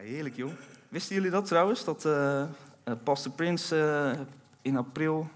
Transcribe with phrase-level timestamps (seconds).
[0.00, 0.50] heerlijk joh.
[0.88, 1.84] Wisten jullie dat trouwens?
[1.84, 2.44] Dat uh,
[3.04, 4.12] Pastor Prins uh,
[4.62, 5.28] in april,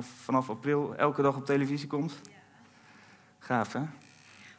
[0.00, 2.20] vanaf april, elke dag op televisie komt?
[3.38, 3.80] Gaaf hè?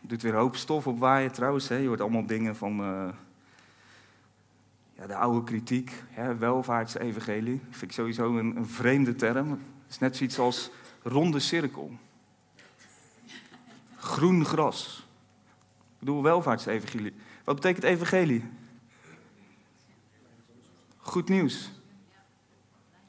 [0.02, 1.68] Doet weer een hoop stof op waaien trouwens.
[1.68, 1.76] Hè?
[1.76, 2.76] Je hoort allemaal dingen van
[4.94, 5.92] ja, de oude kritiek.
[6.10, 6.38] Hè?
[6.38, 7.62] Welvaartsevangelie.
[7.70, 9.50] Vind ik sowieso een, een vreemde term.
[9.50, 10.72] Het is net zoiets als
[11.04, 11.92] ronde cirkel.
[13.98, 15.08] Groen gras.
[15.78, 17.14] Ik bedoel welvaartsevangelie.
[17.44, 18.44] Wat betekent evangelie?
[21.04, 21.72] Goed nieuws.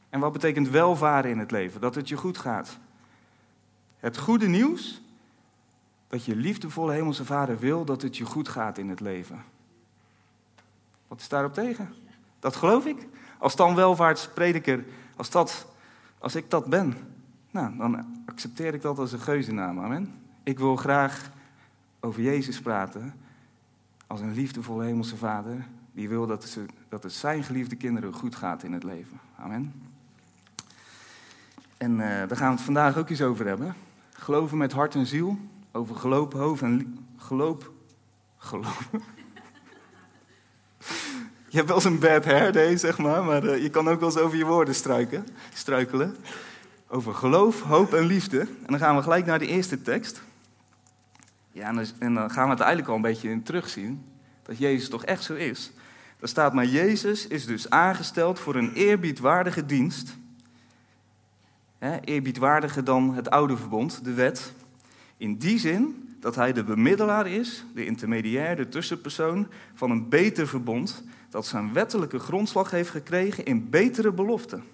[0.08, 1.80] En wat betekent welvaren in het leven?
[1.80, 2.78] Dat het je goed gaat.
[3.98, 5.02] Het goede nieuws,
[6.08, 9.44] dat je liefdevolle hemelse vader wil dat het je goed gaat in het leven.
[11.08, 11.94] Wat is daarop tegen?
[12.38, 13.06] Dat geloof ik.
[13.38, 14.84] Als dan welvaartsprediker,
[15.16, 15.66] als, dat,
[16.18, 16.96] als ik dat ben,
[17.50, 19.80] nou, dan accepteer ik dat als een geuzennaam.
[19.80, 20.22] Amen.
[20.42, 21.30] Ik wil graag
[22.00, 23.14] over Jezus praten
[24.06, 28.36] als een liefdevolle hemelse vader die wil dat, ze, dat het zijn geliefde kinderen goed
[28.36, 29.20] gaat in het leven.
[29.38, 29.72] Amen.
[31.76, 33.74] En uh, daar gaan we het vandaag ook eens over hebben.
[34.12, 35.38] Geloven met hart en ziel.
[35.72, 37.72] Over gelopen, hoofd en geloop.
[38.36, 39.02] Gelopen.
[41.48, 43.24] je hebt wel eens een bad hair zeg maar.
[43.24, 46.16] Maar uh, je kan ook wel eens over je woorden struiken, struikelen.
[46.88, 48.40] Over geloof, hoop en liefde.
[48.40, 50.22] En dan gaan we gelijk naar de eerste tekst.
[51.50, 54.04] Ja, en dan, en dan gaan we het eigenlijk al een beetje in terugzien.
[54.42, 55.72] Dat Jezus toch echt zo is.
[56.24, 60.16] Er staat maar, Jezus is dus aangesteld voor een eerbiedwaardige dienst.
[61.78, 64.52] He, eerbiedwaardiger dan het oude verbond, de wet.
[65.16, 70.48] In die zin dat hij de bemiddelaar is, de intermediair, de tussenpersoon van een beter
[70.48, 74.64] verbond, dat zijn wettelijke grondslag heeft gekregen in betere beloften.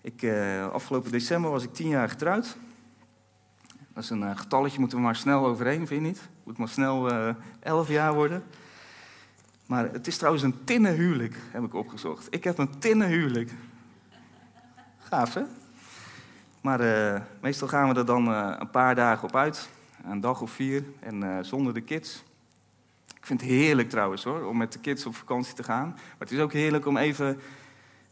[0.00, 2.56] Ik, eh, afgelopen december was ik tien jaar getrouwd.
[3.94, 6.28] Dat is een uh, getalletje, moeten we maar snel overheen, vind je niet?
[6.44, 8.42] Moet maar snel uh, elf jaar worden.
[9.68, 12.26] Maar het is trouwens een tinnen huwelijk, heb ik opgezocht.
[12.30, 13.52] Ik heb een tinnen huwelijk.
[14.98, 15.42] Gaaf, hè?
[16.60, 19.68] Maar uh, meestal gaan we er dan uh, een paar dagen op uit.
[20.04, 20.84] Een dag of vier.
[21.00, 22.24] En uh, zonder de kids.
[23.16, 25.88] Ik vind het heerlijk trouwens hoor, om met de kids op vakantie te gaan.
[25.88, 27.40] Maar het is ook heerlijk om even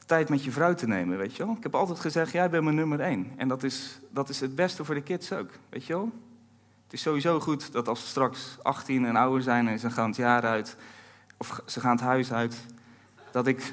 [0.07, 1.55] tijd met je vrouw te nemen, weet je wel.
[1.57, 3.33] Ik heb altijd gezegd, jij bent mijn nummer één.
[3.37, 6.13] En dat is, dat is het beste voor de kids ook, weet je wel.
[6.85, 10.09] Het is sowieso goed dat als ze straks 18 en ouder zijn en ze gaan
[10.09, 10.77] het jaar uit
[11.37, 12.67] of ze gaan het huis uit,
[13.31, 13.73] dat ik,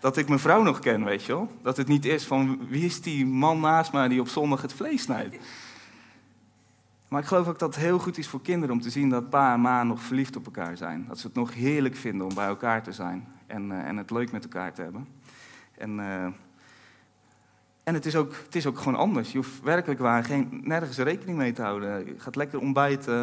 [0.00, 1.52] dat ik mijn vrouw nog ken, weet je wel.
[1.62, 4.72] Dat het niet is van wie is die man naast mij die op zondag het
[4.72, 5.36] vlees snijdt.
[7.08, 9.30] Maar ik geloof ook dat het heel goed is voor kinderen om te zien dat
[9.30, 11.04] pa en ma nog verliefd op elkaar zijn.
[11.08, 14.10] Dat ze het nog heerlijk vinden om bij elkaar te zijn en, uh, en het
[14.10, 15.08] leuk met elkaar te hebben.
[15.78, 16.26] En, uh,
[17.88, 19.32] en het, is ook, het is ook gewoon anders.
[19.32, 22.06] Je hoeft werkelijk waar geen, nergens rekening mee te houden.
[22.06, 23.14] Je gaat lekker ontbijten.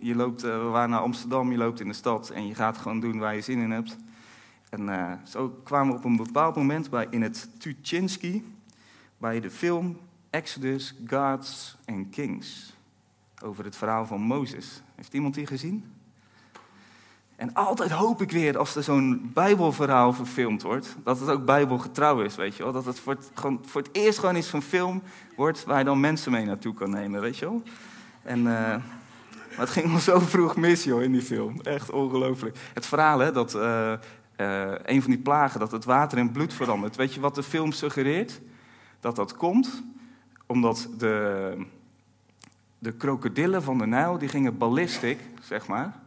[0.00, 2.78] Je, loopt, uh, we waren naar Amsterdam, je loopt in de stad en je gaat
[2.78, 3.96] gewoon doen waar je zin in hebt.
[4.70, 8.54] En uh, zo kwamen we op een bepaald moment bij, in het Tuchinski
[9.16, 9.98] bij de film
[10.30, 12.76] Exodus, Gods and Kings.
[13.42, 14.82] Over het verhaal van Mozes.
[14.94, 15.84] Heeft iemand die gezien?
[17.38, 22.20] En altijd hoop ik weer, als er zo'n Bijbelverhaal verfilmd wordt, dat het ook Bijbelgetrouw
[22.20, 22.72] is, weet je wel.
[22.72, 25.02] Dat het voor het, gewoon, voor het eerst gewoon iets van film
[25.36, 27.62] wordt waar je dan mensen mee naartoe kan nemen, weet je wel.
[28.22, 28.82] En, uh, maar
[29.56, 31.60] het ging al zo vroeg mis, joh, in die film.
[31.60, 32.58] Echt ongelooflijk.
[32.74, 33.92] Het verhaal, hè, dat uh,
[34.82, 36.96] een van die plagen, dat het water in bloed verandert.
[36.96, 38.40] Weet je wat de film suggereert?
[39.00, 39.82] Dat dat komt
[40.46, 41.56] omdat de,
[42.78, 46.06] de krokodillen van de Nijl, die gingen ballistic, zeg maar.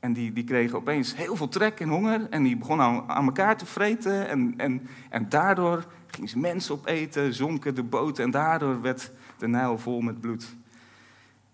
[0.00, 2.26] En die, die kregen opeens heel veel trek en honger.
[2.30, 4.28] En die begonnen aan, elkaar te vreten.
[4.28, 8.24] En, en, en daardoor gingen ze mensen opeten, zonken de boten.
[8.24, 10.54] En daardoor werd de Nijl vol met bloed.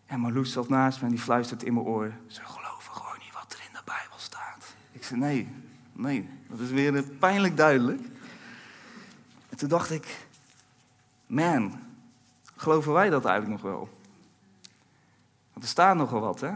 [0.07, 2.13] En Marloes zat naast me en die fluistert in mijn oor.
[2.27, 4.75] Ze geloven gewoon niet wat er in de Bijbel staat.
[4.93, 5.49] Ik zei, nee,
[5.93, 8.01] nee, dat is weer pijnlijk duidelijk.
[9.49, 10.27] En toen dacht ik,
[11.27, 11.79] man,
[12.57, 13.89] geloven wij dat eigenlijk nog wel?
[15.53, 16.53] Want er staat nogal wat, hè?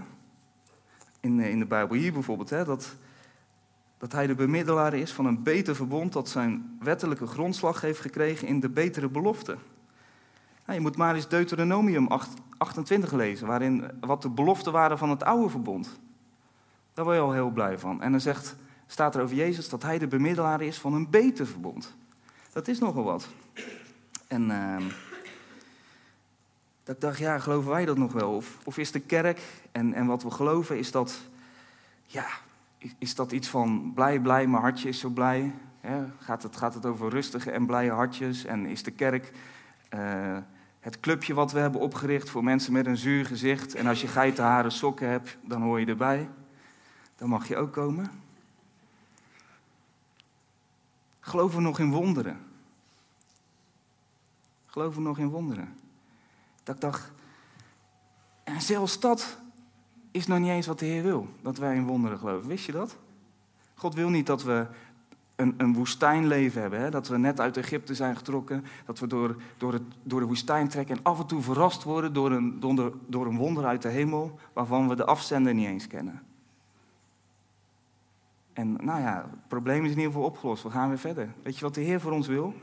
[1.20, 1.96] In, in de Bijbel.
[1.96, 2.94] Hier bijvoorbeeld, hè, dat,
[3.98, 8.48] dat hij de bemiddelaar is van een beter verbond dat zijn wettelijke grondslag heeft gekregen
[8.48, 9.56] in de betere belofte.
[10.66, 12.08] Nou, je moet maar eens Deuteronomium
[12.56, 16.00] 28 lezen, waarin wat de beloften waren van het oude verbond.
[16.94, 18.02] Daar word je al heel blij van.
[18.02, 18.56] En dan zegt,
[18.86, 21.94] staat er over Jezus dat hij de bemiddelaar is van een beter verbond.
[22.52, 23.28] Dat is nogal wat.
[24.28, 24.76] En uh,
[26.90, 28.34] ik dacht, ja, geloven wij dat nog wel?
[28.34, 29.40] Of, of is de kerk
[29.72, 31.18] en, en wat we geloven, is dat,
[32.06, 32.26] ja,
[32.98, 35.54] is dat iets van blij, blij, mijn hartje is zo blij?
[36.18, 38.44] Gaat, het, gaat het over rustige en blije hartjes?
[38.44, 39.32] En is de kerk
[39.94, 40.38] uh,
[40.80, 43.74] het clubje wat we hebben opgericht voor mensen met een zuur gezicht?
[43.74, 46.28] En als je geitenharen sokken hebt, dan hoor je erbij.
[47.16, 48.10] Dan mag je ook komen.
[51.20, 52.38] Geloven we nog in wonderen?
[54.66, 55.79] Geloven we nog in wonderen?
[56.62, 57.12] Dat ik dacht,
[58.44, 59.38] en zelfs dat
[60.10, 62.48] is nog niet eens wat de Heer wil, dat wij in wonderen geloven.
[62.48, 62.96] Wist je dat?
[63.74, 64.66] God wil niet dat we
[65.36, 66.80] een, een woestijnleven hebben.
[66.80, 66.90] Hè?
[66.90, 68.64] Dat we net uit Egypte zijn getrokken.
[68.84, 72.12] Dat we door, door, het, door de woestijn trekken en af en toe verrast worden
[72.12, 74.38] door een, door, door een wonder uit de hemel.
[74.52, 76.22] waarvan we de afzender niet eens kennen.
[78.52, 80.62] En nou ja, het probleem is in ieder geval opgelost.
[80.62, 81.32] We gaan weer verder.
[81.42, 82.54] Weet je wat de Heer voor ons wil?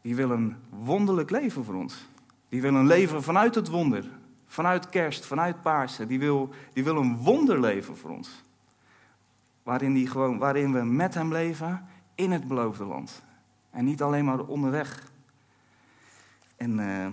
[0.00, 2.08] Die wil een wonderlijk leven voor ons.
[2.48, 4.04] Die wil een leven vanuit het wonder.
[4.46, 6.08] Vanuit kerst, vanuit Paarsen.
[6.08, 8.42] Die wil, die wil een wonderleven voor ons.
[9.62, 13.22] Waarin, die gewoon, waarin we met hem leven in het beloofde land.
[13.70, 15.10] En niet alleen maar onderweg.
[16.56, 17.06] En uh,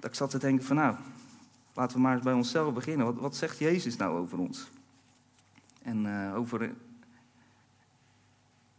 [0.00, 0.94] ik zat te denken van nou,
[1.74, 3.06] laten we maar eens bij onszelf beginnen.
[3.06, 4.70] Wat, wat zegt Jezus nou over ons?
[5.82, 6.74] En uh, over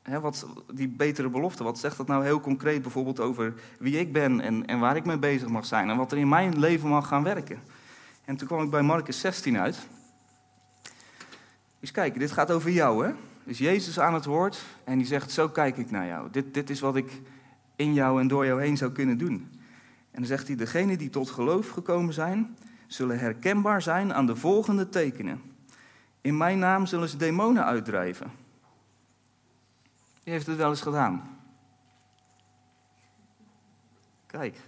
[0.03, 4.13] hè, wat, die betere belofte, wat zegt dat nou heel concreet bijvoorbeeld over wie ik
[4.13, 6.89] ben en, en waar ik mee bezig mag zijn en wat er in mijn leven
[6.89, 7.59] mag gaan werken.
[8.25, 9.87] En toen kwam ik bij Marcus 16 uit.
[11.79, 13.13] Dus kijk, dit gaat over jou, hè?
[13.43, 16.27] Dus Jezus aan het woord en die zegt, zo kijk ik naar jou.
[16.31, 17.21] Dit, dit is wat ik
[17.75, 19.49] in jou en door jou heen zou kunnen doen.
[20.11, 22.57] En dan zegt hij, degenen die tot geloof gekomen zijn,
[22.87, 25.41] zullen herkenbaar zijn aan de volgende tekenen.
[26.21, 28.31] In mijn naam zullen ze demonen uitdrijven.
[30.23, 31.39] Wie heeft het wel eens gedaan?
[34.25, 34.59] Kijk.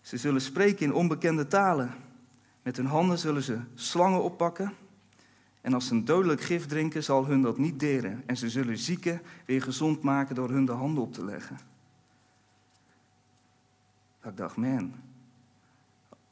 [0.00, 1.94] Ze zullen spreken in onbekende talen.
[2.62, 4.72] Met hun handen zullen ze slangen oppakken.
[5.60, 8.22] En als ze een dodelijk gif drinken, zal hun dat niet deren.
[8.26, 11.58] En ze zullen zieken weer gezond maken door hun de handen op te leggen.
[14.24, 14.94] Ik dacht, man,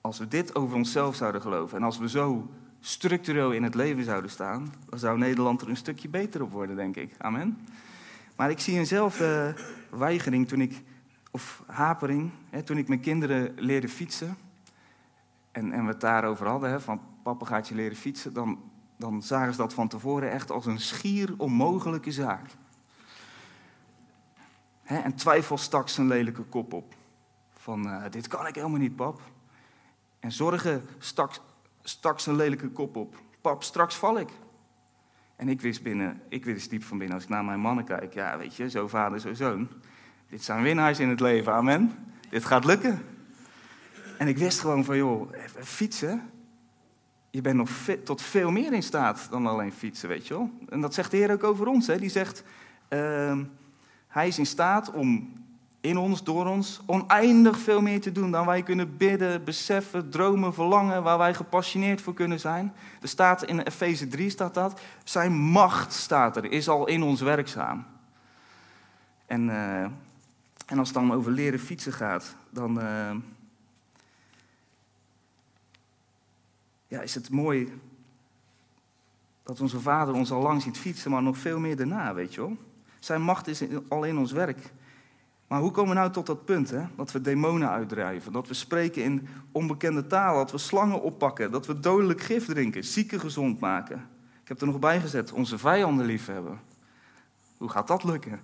[0.01, 2.49] als we dit over onszelf zouden geloven en als we zo
[2.87, 6.77] structureel in het leven zouden staan, dan zou Nederland er een stukje beter op worden,
[6.77, 7.15] denk ik.
[7.19, 7.59] Amen.
[8.37, 9.55] Maar ik zie eenzelfde
[9.91, 10.83] weigering toen ik,
[11.31, 14.37] of hapering, hè, toen ik mijn kinderen leerde fietsen.
[15.53, 19.23] En, en we het daarover hadden, hè, van papa gaat je leren fietsen, dan, dan
[19.23, 22.51] zagen ze dat van tevoren echt als een schier onmogelijke zaak.
[24.83, 26.95] Hè, en twijfel stak zijn lelijke kop op.
[27.53, 29.21] Van, uh, dit kan ik helemaal niet, pap.
[30.21, 31.33] En zorgen stak
[31.85, 33.17] stak zijn lelijke kop op.
[33.41, 34.29] Pap, straks val ik.
[35.37, 38.15] En ik wist, binnen, ik wist diep van binnen, als ik naar mijn mannen kijk,
[38.15, 39.69] ja, weet je, zo vader, zo zoon.
[40.29, 41.93] Dit zijn winnaars in het leven, amen.
[42.31, 43.03] Dit gaat lukken.
[44.19, 46.31] En ik wist gewoon van, joh, fietsen,
[47.31, 47.71] je bent nog
[48.05, 50.51] tot veel meer in staat dan alleen fietsen, weet je wel.
[50.69, 51.99] En dat zegt de Heer ook over ons, hè.
[51.99, 52.45] Die zegt,
[52.89, 53.39] uh,
[54.09, 55.33] hij is in staat om
[55.85, 60.55] in ons, door ons, oneindig veel meer te doen dan wij kunnen bidden, beseffen, dromen,
[60.55, 62.73] verlangen, waar wij gepassioneerd voor kunnen zijn.
[63.01, 67.21] Er staat in Efeze 3 staat dat, zijn macht staat er, is al in ons
[67.21, 67.87] werkzaam.
[69.27, 69.81] En, uh,
[70.67, 73.11] en als het dan over leren fietsen gaat, dan uh,
[76.87, 77.81] ja, is het mooi
[79.43, 82.41] dat onze vader ons al lang ziet fietsen, maar nog veel meer daarna, weet je
[82.41, 82.57] wel.
[82.99, 84.73] Zijn macht is al in ons werk.
[85.47, 86.71] Maar hoe komen we nou tot dat punt?
[86.71, 86.83] Hè?
[86.97, 91.67] Dat we demonen uitdrijven, dat we spreken in onbekende taal, dat we slangen oppakken, dat
[91.67, 93.97] we dodelijk gif drinken, zieken gezond maken.
[94.43, 96.61] Ik heb er nog bij gezet, onze vijanden liefhebben.
[97.57, 98.41] Hoe gaat dat lukken?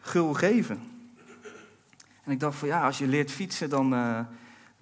[0.00, 0.80] Gul geven.
[2.24, 4.20] En ik dacht van ja, als je leert fietsen, dan, uh,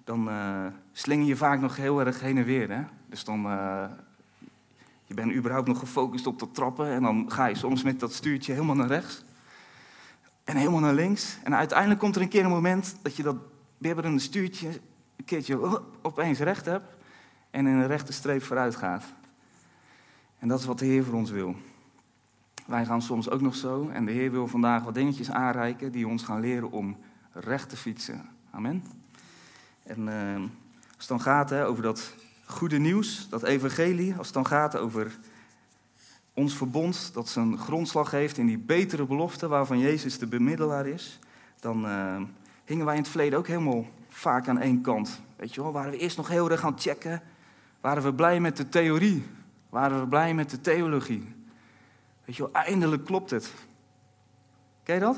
[0.03, 2.69] dan uh, sling je vaak nog heel erg heen en weer.
[2.69, 2.83] Hè?
[3.09, 3.85] Dus dan, uh,
[5.05, 8.13] je bent überhaupt nog gefocust op de trappen en dan ga je soms met dat
[8.13, 9.23] stuurtje helemaal naar rechts.
[10.43, 11.37] En helemaal naar links.
[11.43, 13.35] En uiteindelijk komt er een keer een moment dat je dat
[13.77, 14.67] bibberende stuurtje
[15.15, 16.95] een keertje opeens recht hebt
[17.51, 19.03] en in een rechte streep vooruit gaat.
[20.39, 21.55] En dat is wat de Heer voor ons wil.
[22.65, 26.07] Wij gaan soms ook nog zo en de Heer wil vandaag wat dingetjes aanreiken die
[26.07, 26.97] ons gaan leren om
[27.31, 28.29] recht te fietsen.
[28.51, 28.83] Amen.
[29.83, 30.35] En uh,
[30.95, 32.13] als het dan gaat hè, over dat
[32.45, 35.19] goede nieuws, dat evangelie, als het dan gaat over
[36.33, 41.19] ons verbond dat zijn grondslag heeft in die betere belofte waarvan Jezus de bemiddelaar is,
[41.59, 42.21] dan uh,
[42.65, 45.21] hingen wij in het verleden ook helemaal vaak aan één kant.
[45.35, 47.21] Weet je wel, waren we eerst nog heel erg aan het checken,
[47.81, 49.25] waren we blij met de theorie,
[49.69, 51.35] waren we blij met de theologie.
[52.25, 53.53] Weet je wel, eindelijk klopt het.
[54.83, 55.17] Ken je dat?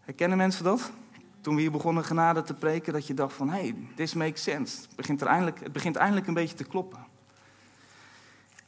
[0.00, 0.90] Herkennen mensen dat?
[1.40, 4.86] Toen we hier begonnen genade te preken, dat je dacht van, hey, this makes sense.
[4.96, 7.06] Begint, er eindelijk, het begint eindelijk een beetje te kloppen.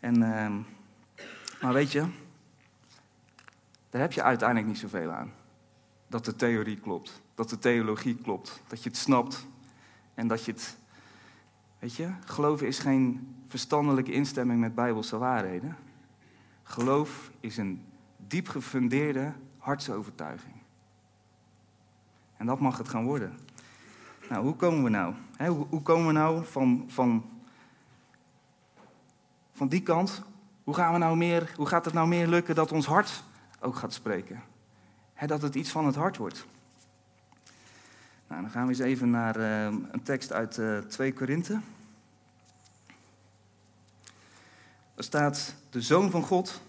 [0.00, 0.56] En, uh,
[1.62, 2.06] maar weet je,
[3.90, 5.32] daar heb je uiteindelijk niet zoveel aan.
[6.06, 9.46] Dat de theorie klopt, dat de theologie klopt, dat je het snapt
[10.14, 10.78] en dat je het.
[11.78, 15.76] Weet je, geloven is geen verstandelijke instemming met bijbelse waarheden.
[16.62, 17.84] Geloof is een
[18.16, 20.54] diep gefundeerde hartsovertuiging.
[22.36, 23.38] En dat mag het gaan worden.
[24.28, 25.14] Nou, hoe komen we nou?
[25.38, 27.29] hoe, hoe, komen we nou van, van,
[29.60, 30.22] van die kant?
[30.64, 33.22] Hoe, gaan we nou meer, hoe gaat het nou meer lukken dat ons hart
[33.60, 34.42] ook gaat spreken?
[35.26, 36.46] dat het iets van het hart wordt.
[38.28, 41.60] Nou, dan gaan we eens even naar uh, een tekst uit uh, eh, 2 Korinthe.
[44.94, 46.60] Er staat, de Zoon van God,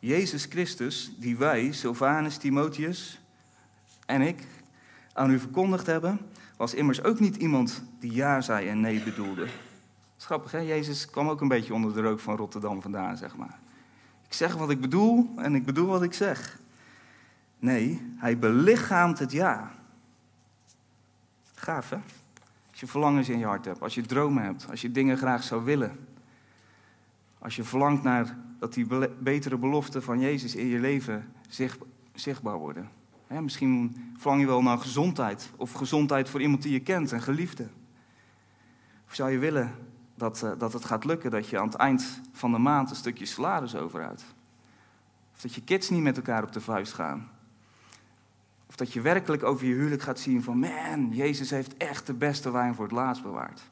[0.00, 3.20] Jezus Christus, die wij, Silvanus, Timotheus
[4.06, 4.46] en ik,
[5.12, 6.20] aan u verkondigd hebben,
[6.56, 9.46] was immers ook niet iemand die ja zei en nee bedoelde.
[10.26, 10.58] Schappig, hè?
[10.58, 13.58] Jezus kwam ook een beetje onder de rook van Rotterdam vandaan, zeg maar.
[14.26, 16.58] Ik zeg wat ik bedoel en ik bedoel wat ik zeg.
[17.58, 19.70] Nee, hij belichaamt het ja.
[21.54, 21.96] Gaaf, hè?
[22.70, 25.42] Als je verlangens in je hart hebt, als je dromen hebt, als je dingen graag
[25.42, 26.06] zou willen.
[27.38, 28.86] Als je verlangt naar dat die
[29.18, 31.32] betere beloften van Jezus in je leven
[32.14, 32.90] zichtbaar worden.
[33.28, 37.68] misschien verlang je wel naar gezondheid, of gezondheid voor iemand die je kent, een geliefde.
[39.06, 42.20] Of zou je willen dat, eh, dat het gaat lukken, dat je aan het eind
[42.32, 44.24] van de maand een stukje salaris overhoudt?
[45.34, 47.28] Of dat je kids niet met elkaar op de vuist gaan?
[48.68, 52.14] Of dat je werkelijk over je huwelijk gaat zien van, man, Jezus heeft echt de
[52.14, 53.62] beste wijn voor het laatst bewaard.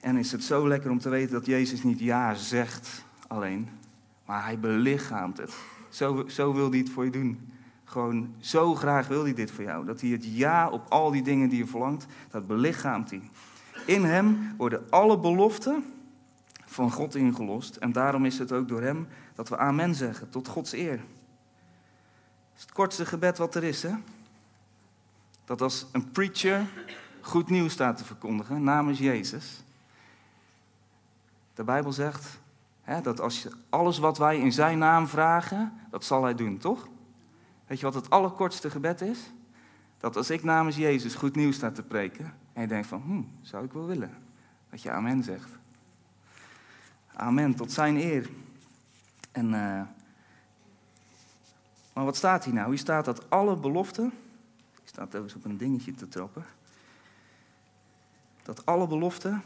[0.00, 3.68] En is het zo lekker om te weten dat Jezus niet ja zegt alleen,
[4.24, 5.54] maar hij belichaamt het.
[5.88, 7.52] Zo, zo wil hij het voor je doen.
[7.84, 9.84] Gewoon zo graag wil hij dit voor jou.
[9.84, 13.30] Dat hij het ja op al die dingen die je verlangt, dat belichaamt hij.
[13.86, 15.84] In hem worden alle beloften
[16.64, 17.76] van God ingelost.
[17.76, 21.00] En daarom is het ook door hem dat we amen zeggen, tot Gods eer
[22.60, 23.94] het kortste gebed wat er is, hè?
[25.44, 26.66] Dat als een preacher
[27.20, 29.64] goed nieuws staat te verkondigen namens Jezus.
[31.54, 32.38] De Bijbel zegt
[32.82, 36.58] hè, dat als je alles wat wij in zijn naam vragen, dat zal hij doen,
[36.58, 36.88] toch?
[37.66, 39.32] Weet je wat het allerkortste gebed is?
[39.98, 43.22] Dat als ik namens Jezus goed nieuws sta te preken en je denkt van, hm,
[43.46, 44.10] zou ik wel willen.
[44.70, 45.50] Dat je amen zegt.
[47.14, 48.30] Amen, tot zijn eer.
[49.32, 49.82] En uh,
[51.92, 52.68] maar wat staat hier nou?
[52.68, 54.12] Hier staat dat alle beloften.
[54.82, 56.44] Ik sta eens op een dingetje te trappen.
[58.42, 59.42] Dat alle beloften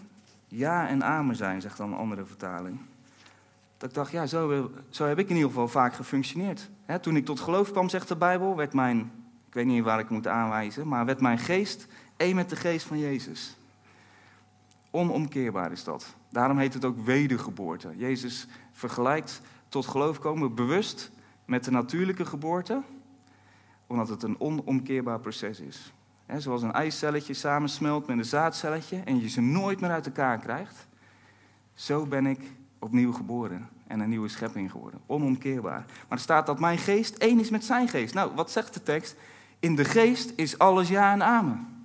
[0.49, 2.81] ja en amen zijn, zegt dan een andere vertaling.
[3.77, 6.71] Dat ik dacht, ja, zo, zo heb ik in ieder geval vaak gefunctioneerd.
[7.01, 8.99] toen ik tot geloof kwam, zegt de Bijbel, werd mijn,
[9.47, 11.87] ik weet niet waar ik moet aanwijzen, maar werd mijn geest
[12.21, 13.57] één met de geest van Jezus.
[14.91, 16.15] Onomkeerbaar is dat.
[16.29, 17.93] Daarom heet het ook wedergeboorte.
[17.97, 21.11] Jezus vergelijkt tot geloof komen bewust
[21.45, 22.83] met de natuurlijke geboorte,
[23.87, 25.93] omdat het een onomkeerbaar proces is.
[26.37, 30.87] zoals een eicelletje samensmelt met een zaadcelletje en je ze nooit meer uit elkaar krijgt,
[31.75, 32.41] zo ben ik
[32.79, 35.01] opnieuw geboren en een nieuwe schepping geworden.
[35.07, 35.85] Onomkeerbaar.
[35.87, 38.15] Maar er staat dat mijn geest één is met zijn geest.
[38.15, 39.17] Nou, wat zegt de tekst?
[39.59, 41.80] In de geest is alles ja en amen.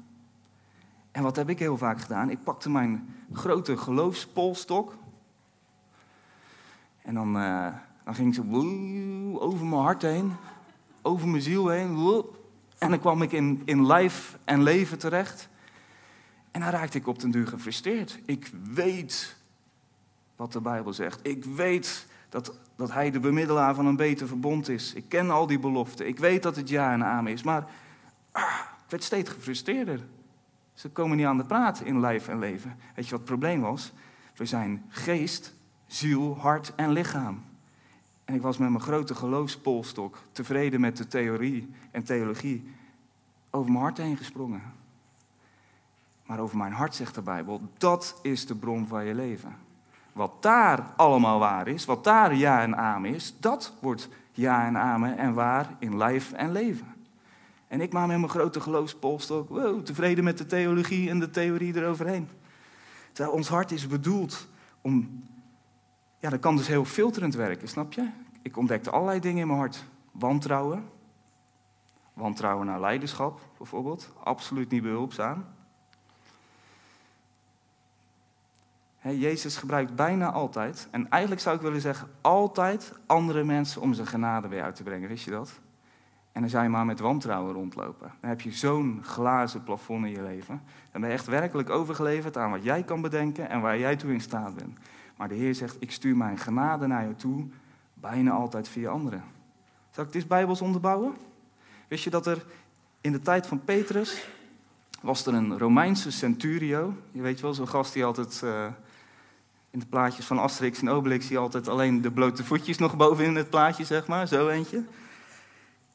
[1.15, 2.29] En wat heb ik heel vaak gedaan?
[2.29, 4.95] Ik pakte mijn grote geloofspolstok.
[7.01, 7.67] En dan, uh,
[8.03, 8.41] dan ging ze
[9.39, 10.33] over mijn hart heen,
[11.01, 12.23] over mijn ziel heen.
[12.77, 15.49] En dan kwam ik in, in lijf en leven terecht.
[16.51, 18.19] En dan raakte ik op den duur gefrustreerd.
[18.25, 19.35] Ik weet
[20.35, 21.19] wat de Bijbel zegt.
[21.23, 24.93] Ik weet dat, dat Hij de bemiddelaar van een beter verbond is.
[24.93, 26.07] Ik ken al die beloften.
[26.07, 27.43] Ik weet dat het ja en amen is.
[27.43, 27.65] Maar
[28.31, 29.99] ah, ik werd steeds gefrustreerder.
[30.75, 32.77] Ze komen niet aan de praat in lijf en leven.
[32.95, 33.93] Weet je wat het probleem was?
[34.35, 35.53] We zijn geest,
[35.87, 37.43] ziel, hart en lichaam.
[38.25, 42.73] En ik was met mijn grote geloofspolstok tevreden met de theorie en theologie
[43.49, 44.61] over mijn hart heen gesprongen.
[46.25, 49.55] Maar over mijn hart zegt de Bijbel, dat is de bron van je leven.
[50.13, 54.77] Wat daar allemaal waar is, wat daar ja en amen is, dat wordt ja en
[54.77, 56.94] amen en waar in lijf en leven.
[57.67, 61.75] En ik maak met mijn grote geloofspolstok, wow, tevreden met de theologie en de theorie
[61.75, 62.29] eroverheen.
[63.11, 64.47] Terwijl ons hart is bedoeld
[64.81, 65.23] om
[66.19, 68.09] ja, dat kan dus heel filterend werken, snap je?
[68.41, 69.85] Ik ontdekte allerlei dingen in mijn hart.
[70.11, 70.89] Wantrouwen.
[72.13, 74.11] Wantrouwen naar leiderschap, bijvoorbeeld.
[74.23, 75.45] Absoluut niet behulpzaam.
[79.01, 84.07] Jezus gebruikt bijna altijd, en eigenlijk zou ik willen zeggen altijd, andere mensen om zijn
[84.07, 85.09] genade weer uit te brengen.
[85.09, 85.59] Wist je dat?
[86.35, 88.11] En dan zou je maar met wantrouwen rondlopen.
[88.19, 90.61] Dan heb je zo'n glazen plafond in je leven.
[90.91, 94.13] Dan ben je echt werkelijk overgeleverd aan wat jij kan bedenken en waar jij toe
[94.13, 94.77] in staat bent.
[95.17, 97.47] Maar de Heer zegt, ik stuur mijn genade naar je toe,
[97.93, 99.23] bijna altijd via anderen.
[99.91, 101.15] Zal ik dit bijbels onderbouwen?
[101.87, 102.45] Wist je dat er
[103.01, 104.27] in de tijd van Petrus
[105.01, 106.93] was er een Romeinse centurio.
[107.11, 108.65] Je weet wel, zo'n gast die altijd uh,
[109.69, 113.35] In de plaatjes van Asterix en Obelix je altijd alleen de blote voetjes nog bovenin
[113.35, 114.27] het plaatje, zeg maar.
[114.27, 114.83] Zo eentje.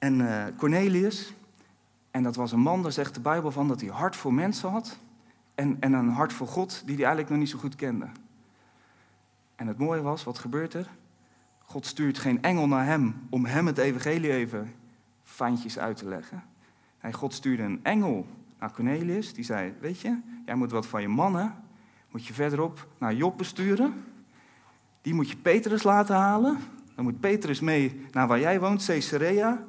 [0.01, 1.35] En uh, Cornelius,
[2.11, 4.71] en dat was een man, daar zegt de Bijbel van dat hij hart voor mensen
[4.71, 4.99] had.
[5.55, 8.07] En, en een hart voor God die hij eigenlijk nog niet zo goed kende.
[9.57, 10.89] En het mooie was, wat gebeurt er?
[11.65, 14.75] God stuurt geen engel naar hem om hem het evangelie even
[15.23, 16.43] fijntjes uit te leggen.
[17.03, 18.27] Nee, God stuurde een engel
[18.59, 19.35] naar Cornelius.
[19.35, 21.55] Die zei, weet je, jij moet wat van je mannen,
[22.11, 24.05] moet je verderop naar Joppe sturen.
[25.03, 26.59] Die moet je Petrus laten halen.
[26.95, 29.65] Dan moet Petrus mee naar waar jij woont, Caesarea.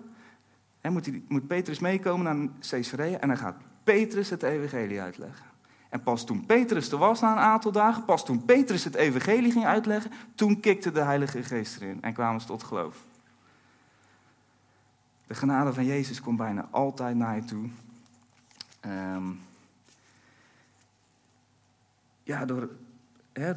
[0.82, 5.46] Moet, die, moet Petrus meekomen naar Caesarea en dan gaat Petrus het evangelie uitleggen.
[5.90, 9.52] En pas toen Petrus er was na een aantal dagen, pas toen Petrus het evangelie
[9.52, 13.06] ging uitleggen, toen kikte de Heilige Geest erin en kwamen ze tot geloof.
[15.28, 17.70] De genade van Jezus komt bijna altijd naar je toe.
[18.86, 19.40] Um,
[22.24, 22.70] ja, door,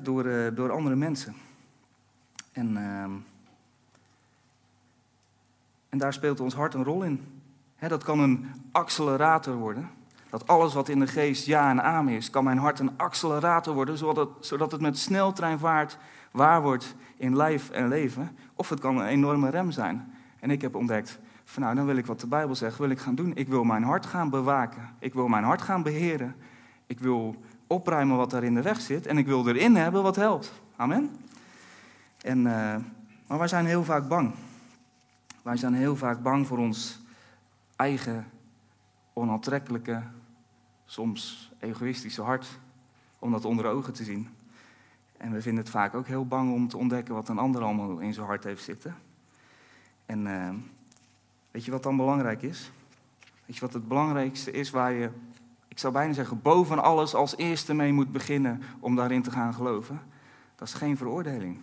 [0.02, 1.34] door, uh, door andere mensen.
[2.52, 3.24] En, um,
[5.94, 7.20] en daar speelt ons hart een rol in.
[7.78, 9.90] Dat kan een accelerator worden.
[10.30, 13.74] Dat alles wat in de geest ja en amen is, kan mijn hart een accelerator
[13.74, 15.98] worden, zodat het, zodat het met sneltreinvaart
[16.30, 18.36] waar wordt in lijf en leven.
[18.54, 20.14] Of het kan een enorme rem zijn.
[20.40, 22.98] En ik heb ontdekt, van nou, dan wil ik wat de Bijbel zegt, wil ik
[22.98, 23.34] gaan doen.
[23.34, 24.90] Ik wil mijn hart gaan bewaken.
[24.98, 26.34] Ik wil mijn hart gaan beheren.
[26.86, 27.36] Ik wil
[27.66, 29.06] opruimen wat daar in de weg zit.
[29.06, 30.52] En ik wil erin hebben wat helpt.
[30.76, 31.10] Amen.
[32.20, 32.76] En, uh,
[33.26, 34.34] maar wij zijn heel vaak bang.
[35.44, 37.00] Wij zijn heel vaak bang voor ons
[37.76, 38.26] eigen
[39.12, 40.02] onaantrekkelijke,
[40.84, 42.58] soms egoïstische hart.
[43.18, 44.28] Om dat onder ogen te zien.
[45.16, 47.98] En we vinden het vaak ook heel bang om te ontdekken wat een ander allemaal
[47.98, 48.96] in zijn hart heeft zitten.
[50.06, 50.48] En uh,
[51.54, 52.70] Weet je wat dan belangrijk is?
[53.46, 55.10] Weet je wat het belangrijkste is waar je,
[55.68, 59.54] ik zou bijna zeggen, boven alles als eerste mee moet beginnen om daarin te gaan
[59.54, 60.00] geloven?
[60.56, 61.58] Dat is geen veroordeling.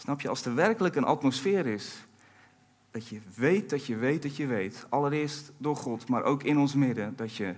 [0.00, 2.06] Snap je, als er werkelijk een atmosfeer is,
[2.90, 6.58] dat je weet dat je weet dat je weet, allereerst door God, maar ook in
[6.58, 7.54] ons midden, dat je,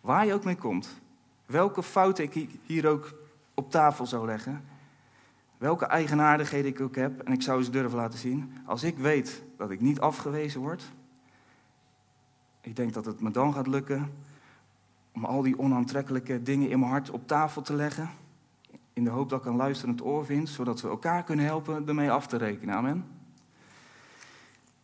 [0.00, 1.00] waar je ook mee komt,
[1.46, 3.14] welke fout ik hier ook
[3.54, 4.64] op tafel zou leggen,
[5.58, 9.42] welke eigenaardigheden ik ook heb, en ik zou ze durven laten zien, als ik weet
[9.56, 10.92] dat ik niet afgewezen word,
[12.60, 14.12] ik denk dat het me dan gaat lukken
[15.12, 18.10] om al die onaantrekkelijke dingen in mijn hart op tafel te leggen,
[18.98, 22.10] in de hoop dat ik een luisterend oor vind, zodat we elkaar kunnen helpen ermee
[22.10, 22.74] af te rekenen.
[22.74, 23.04] Amen.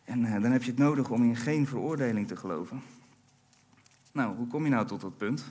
[0.03, 2.81] En eh, dan heb je het nodig om in geen veroordeling te geloven.
[4.11, 5.45] Nou, hoe kom je nou tot dat punt?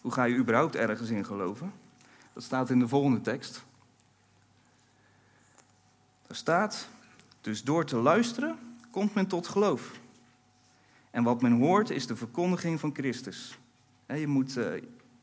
[0.00, 1.72] Hoe ga je überhaupt ergens in geloven?
[2.32, 3.64] Dat staat in de volgende tekst.
[6.26, 6.88] Er staat,
[7.40, 8.58] dus door te luisteren
[8.90, 10.00] komt men tot geloof.
[11.10, 13.58] En wat men hoort is de verkondiging van Christus.
[14.06, 14.82] Je, moet, eh,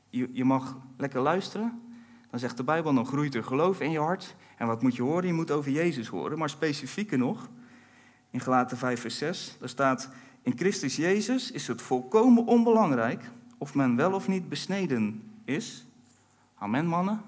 [0.10, 1.89] je mag lekker luisteren.
[2.30, 4.36] Dan zegt de Bijbel, dan groeit er geloof in je hart.
[4.58, 5.28] En wat moet je horen?
[5.28, 6.38] Je moet over Jezus horen.
[6.38, 7.50] Maar specifieker nog,
[8.30, 10.10] in Galaten 5 vers 6, daar staat...
[10.42, 13.24] In Christus Jezus is het volkomen onbelangrijk
[13.58, 15.86] of men wel of niet besneden is.
[16.58, 17.22] Amen, mannen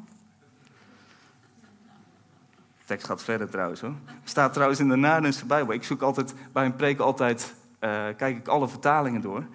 [2.92, 3.94] tekst gaat verder trouwens hoor.
[4.24, 5.74] Staat trouwens in de Naardense Bijbel.
[5.74, 9.46] Ik zoek altijd bij een preek altijd, uh, kijk ik alle vertalingen door.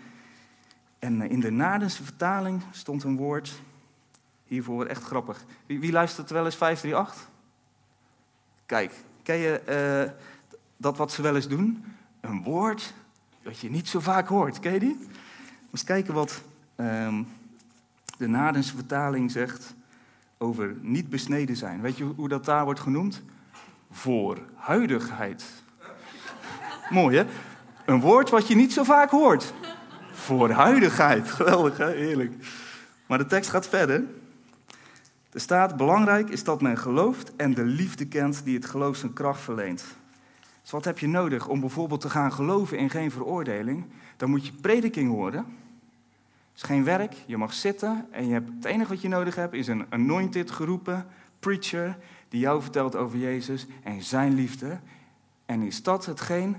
[0.99, 3.61] En uh, in de Naardense vertaling stond een woord
[4.47, 5.45] hiervoor, echt grappig.
[5.67, 7.29] Wie, wie luistert wel eens 538?
[8.67, 9.61] Kijk, ken je
[10.09, 10.13] uh,
[10.77, 11.85] dat wat ze wel eens doen?
[12.21, 12.95] Een woord
[13.43, 14.59] dat je niet zo vaak hoort.
[14.59, 15.09] Ken je die?
[15.71, 16.43] Eens kijken wat
[16.77, 17.29] um,
[18.19, 19.75] de Nadense vertaling zegt
[20.39, 21.81] over niet besneden zijn.
[21.81, 23.23] Weet je hoe dat daar wordt genoemd?
[23.91, 25.45] Voorhuidigheid.
[26.91, 27.25] Mooi hè?
[27.85, 29.55] Een woord wat je niet zo vaak hoort.
[30.13, 31.31] Voorhuidigheid.
[31.39, 31.91] Geweldig hè?
[31.91, 32.35] Heerlijk.
[33.07, 34.05] Maar de tekst gaat verder.
[35.37, 39.12] Er staat, belangrijk is dat men gelooft en de liefde kent die het geloof zijn
[39.12, 39.85] kracht verleent.
[40.62, 43.85] Dus wat heb je nodig om bijvoorbeeld te gaan geloven in geen veroordeling?
[44.16, 45.46] Dan moet je prediking horen
[46.57, 49.55] is geen werk, je mag zitten en je hebt, het enige wat je nodig hebt
[49.55, 51.07] is een anointed geroepen
[51.38, 54.79] preacher die jou vertelt over Jezus en zijn liefde.
[55.46, 56.57] En is dat hetgeen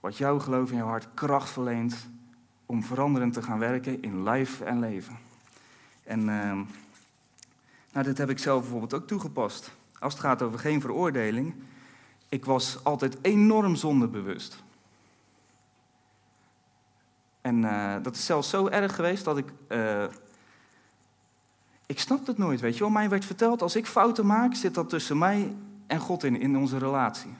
[0.00, 2.08] wat jouw geloof in je hart kracht verleent
[2.66, 5.18] om veranderend te gaan werken in lijf en leven.
[6.04, 6.60] En uh,
[7.92, 9.70] nou, dit heb ik zelf bijvoorbeeld ook toegepast.
[9.98, 11.54] Als het gaat over geen veroordeling,
[12.28, 14.62] ik was altijd enorm zondebewust.
[17.40, 19.52] En uh, dat is zelfs zo erg geweest dat ik.
[19.68, 20.04] Uh,
[21.86, 22.90] ik snapte het nooit, weet je wel.
[22.90, 25.54] Mij werd verteld, als ik fouten maak, zit dat tussen mij
[25.86, 27.34] en God in, in onze relatie.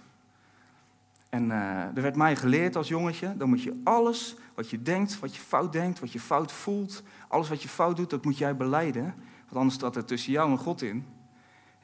[1.29, 5.19] En uh, er werd mij geleerd als jongetje, dan moet je alles wat je denkt,
[5.19, 8.39] wat je fout denkt, wat je fout voelt, alles wat je fout doet, dat moet
[8.39, 9.15] jij beleiden.
[9.51, 11.07] Want anders staat er tussen jou en God in.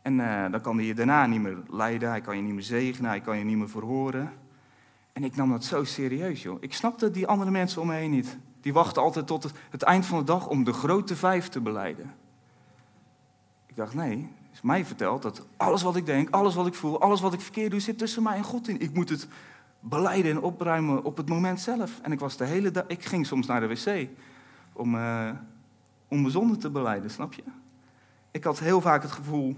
[0.03, 2.63] En eh, dan kan hij je daarna niet meer leiden, hij kan je niet meer
[2.63, 4.33] zegenen, hij kan je niet meer verhoren.
[5.13, 6.57] En ik nam dat zo serieus, joh.
[6.61, 8.39] Ik snapte die andere mensen om me heen niet.
[8.61, 12.15] Die wachten altijd tot het, eind van de dag om de grote vijf te beleiden.
[13.67, 17.01] Ik dacht, nee, is mij verteld dat alles wat ik denk, alles wat ik voel,
[17.01, 18.81] alles wat ik verkeerd doe, zit tussen mij en God in.
[18.81, 19.29] Ik moet het
[19.81, 22.01] beleiden en opruimen op het moment zelf.
[22.03, 24.09] En ik was de hele dag, ik ging soms naar de wc
[24.73, 25.31] om, uh,
[26.09, 27.43] om mijn zonde te beleiden, snap je?
[28.31, 29.57] Ik had heel vaak het gevoel,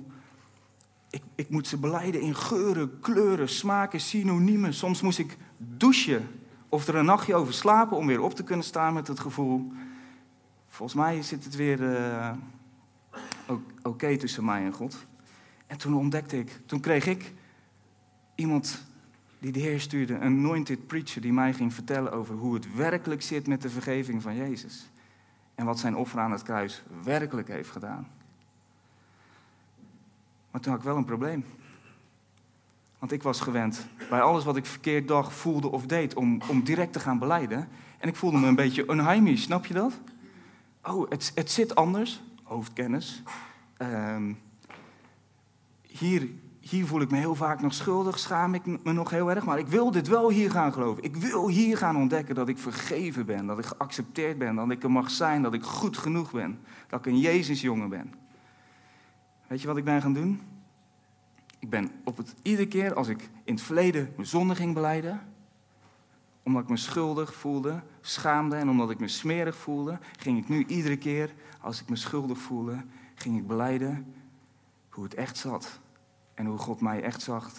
[1.11, 4.75] ik, ik moet ze beleiden in geuren, kleuren, smaken, synoniemen.
[4.75, 6.29] Soms moest ik douchen
[6.69, 9.73] of er een nachtje over slapen om weer op te kunnen staan met het gevoel.
[10.69, 12.31] Volgens mij zit het weer uh,
[13.83, 15.07] oké tussen mij en God.
[15.67, 17.33] En toen ontdekte ik, toen kreeg ik
[18.35, 18.83] iemand
[19.39, 23.23] die de Heer stuurde, een anointed preacher, die mij ging vertellen over hoe het werkelijk
[23.23, 24.91] zit met de vergeving van Jezus.
[25.59, 28.09] En wat zijn offer aan het kruis werkelijk heeft gedaan.
[30.51, 31.45] Maar toen had ik wel een probleem.
[32.99, 36.65] Want ik was gewend bij alles wat ik verkeerd dacht, voelde of deed om, om
[36.65, 37.69] direct te gaan beleiden.
[37.99, 40.01] En ik voelde me een beetje onheimisch, snap je dat?
[40.83, 43.23] Oh, het, het zit anders, hoofdkennis.
[43.79, 44.39] Um,
[45.83, 46.29] hier,
[46.69, 49.45] hier voel ik me heel vaak nog schuldig, schaam ik me nog heel erg.
[49.45, 51.03] Maar ik wil dit wel hier gaan geloven.
[51.03, 54.83] Ik wil hier gaan ontdekken dat ik vergeven ben, dat ik geaccepteerd ben, dat ik
[54.83, 56.61] er mag zijn, dat ik goed genoeg ben.
[56.89, 58.15] Dat ik een Jezusjongen ben.
[59.47, 60.41] Weet je wat ik ben gaan doen?
[61.59, 65.21] Ik ben op het, iedere keer als ik in het verleden mijn zonde ging beleiden,
[66.43, 70.65] omdat ik me schuldig voelde, schaamde en omdat ik me smerig voelde, ging ik nu
[70.67, 74.15] iedere keer als ik me schuldig voelde, ging ik beleiden
[74.89, 75.81] hoe het echt zat.
[76.39, 77.51] En hoe God mij echt zag.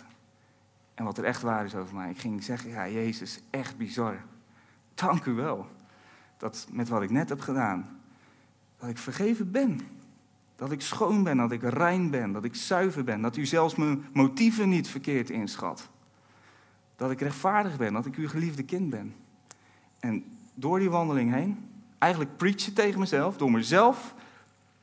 [0.94, 2.10] En wat er echt waar is over mij.
[2.10, 4.22] Ik ging zeggen, ja, Jezus, echt bizar.
[4.94, 5.68] Dank u wel.
[6.38, 8.00] Dat met wat ik net heb gedaan,
[8.78, 9.80] dat ik vergeven ben.
[10.56, 13.22] Dat ik schoon ben, dat ik rein ben, dat ik zuiver ben.
[13.22, 15.90] Dat u zelfs mijn motieven niet verkeerd inschat.
[16.96, 19.16] Dat ik rechtvaardig ben, dat ik uw geliefde kind ben.
[20.00, 24.16] En door die wandeling heen, eigenlijk preachen tegen mezelf, door mezelf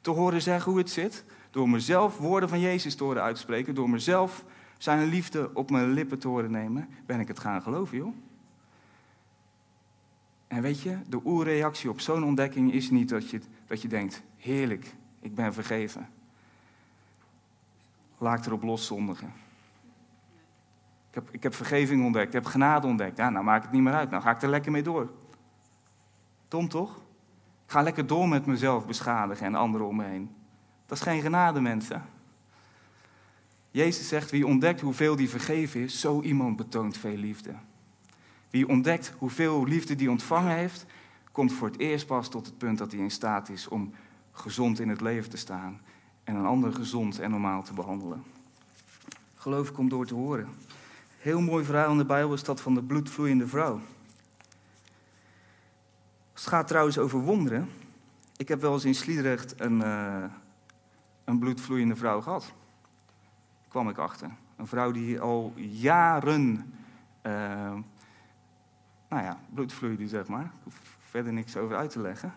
[0.01, 1.25] te horen zeggen hoe het zit,
[1.57, 4.45] door mezelf woorden van Jezus te horen uitspreken, door mezelf
[4.79, 8.15] zijn liefde op mijn lippen te horen nemen, ben ik het gaan geloven, joh.
[10.47, 14.23] En weet je, de oerreactie op zo'n ontdekking is niet dat je, dat je denkt,
[14.37, 16.09] heerlijk, ik ben vergeven.
[18.19, 19.33] Laat erop los zondigen.
[21.09, 23.17] Ik heb, ik heb vergeving ontdekt, ik heb genade ontdekt.
[23.17, 25.11] Ja, nou maakt het niet meer uit, nou ga ik er lekker mee door.
[26.49, 26.97] Tom toch?
[27.65, 30.36] Ik ga lekker door met mezelf beschadigen en anderen om me heen.
[30.87, 32.05] Dat is geen genade, mensen.
[33.71, 37.55] Jezus zegt, wie ontdekt hoeveel die vergeven is, zo iemand betoont veel liefde.
[38.51, 40.87] Wie ontdekt hoeveel liefde die ontvangen heeft,
[41.33, 43.93] komt voor het eerst pas tot het punt dat hij in staat is om
[44.33, 45.81] gezond in het leven te staan
[46.25, 48.23] en een ander gezond en normaal te behandelen.
[49.35, 50.49] Geloof komt door te horen.
[51.19, 53.81] Heel mooi verhaal in de Bijbel is dat van de bloedvloeiende vrouw.
[56.33, 57.69] Het gaat trouwens over wonderen.
[58.37, 60.25] Ik heb wel eens in Sliedrecht een, uh,
[61.27, 62.53] een bloedvloeiende vrouw gehad.
[63.69, 64.31] Kwam ik achter.
[64.57, 66.75] Een vrouw die al jaren,
[67.23, 67.33] uh,
[69.09, 70.45] nou ja, bloed vloeide, zeg maar.
[70.45, 72.33] Ik hoef verder niks over uit te leggen.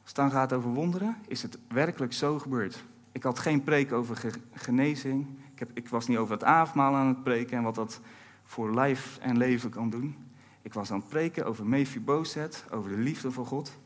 [0.00, 2.84] Als het dan gaat over wonderen, is het werkelijk zo gebeurd.
[3.12, 5.26] Ik had geen preek over genezing.
[5.52, 8.00] Ik, heb, ik was niet over het avondmaal aan het preken en wat dat
[8.44, 10.16] voor lijf en leven kan doen.
[10.62, 13.78] Ik was aan het preken over Mephibozet, over de liefde van God.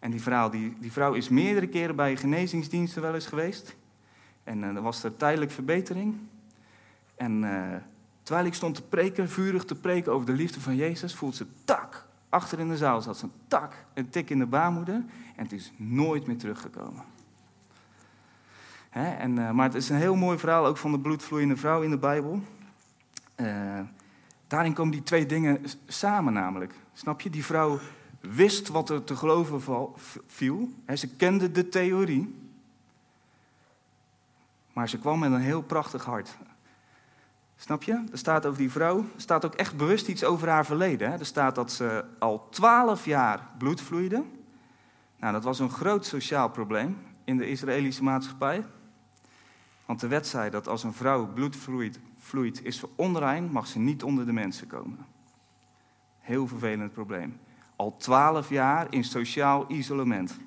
[0.00, 3.76] En die vrouw, die, die vrouw is meerdere keren bij genezingsdiensten wel eens geweest.
[4.44, 6.16] En uh, er was er tijdelijk verbetering.
[7.16, 7.74] En uh,
[8.22, 11.46] terwijl ik stond te preken, vurig te preken over de liefde van Jezus, voelt ze
[11.64, 12.06] tak.
[12.28, 14.94] Achter in de zaal zat ze een tak, een tik in de baarmoeder.
[15.36, 17.04] En het is nooit meer teruggekomen.
[18.90, 19.08] Hè?
[19.16, 21.90] En, uh, maar het is een heel mooi verhaal ook van de bloedvloeiende vrouw in
[21.90, 22.42] de Bijbel.
[24.46, 26.74] daarin komen die twee dingen samen namelijk.
[26.92, 27.30] Snap je?
[27.30, 27.78] Die vrouw
[28.20, 29.62] wist wat er te geloven
[30.26, 30.68] viel.
[30.94, 32.34] Ze kende de theorie.
[34.72, 36.36] Maar ze kwam met een heel prachtig hart.
[37.56, 38.04] Snap je?
[38.12, 41.18] Er staat over die vrouw, er staat ook echt bewust iets over haar verleden.
[41.18, 44.24] Er staat dat ze al twaalf jaar bloed vloeide.
[45.16, 48.64] Nou, dat was een groot sociaal probleem in de Israëlische maatschappij.
[49.86, 51.56] Want de wet zei dat als een vrouw bloed
[52.18, 55.06] vloeit, is ze onrein, mag ze niet onder de mensen komen.
[56.18, 57.38] Heel vervelend probleem
[57.78, 60.38] al twaalf jaar in sociaal isolement.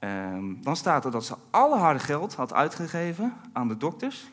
[0.00, 4.30] Um, dan staat er dat ze alle haar geld had uitgegeven aan de dokters,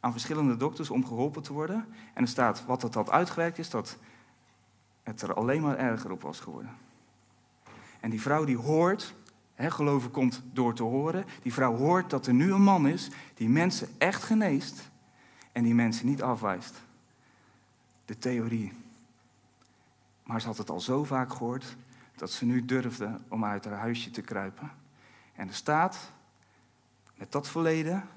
[0.00, 1.86] aan verschillende dokters om geholpen te worden.
[2.14, 3.96] En er staat wat het had uitgewerkt is, dat
[5.02, 6.70] het er alleen maar erger op was geworden.
[8.00, 9.14] En die vrouw die hoort
[9.54, 11.24] He, geloven komt door te horen.
[11.42, 14.90] Die vrouw hoort dat er nu een man is die mensen echt geneest
[15.52, 16.82] en die mensen niet afwijst.
[18.04, 18.83] De theorie.
[20.24, 21.76] Maar ze had het al zo vaak gehoord
[22.16, 24.70] dat ze nu durfde om uit haar huisje te kruipen.
[25.32, 26.12] En er staat,
[27.14, 28.08] met dat verleden